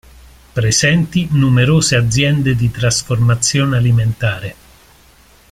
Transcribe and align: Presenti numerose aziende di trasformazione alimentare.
Presenti 0.53 1.27
numerose 1.29 1.95
aziende 1.95 2.55
di 2.55 2.71
trasformazione 2.71 3.77
alimentare. 3.77 4.55